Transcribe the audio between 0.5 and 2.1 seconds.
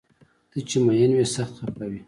ته چې مین وي سخت خفه وي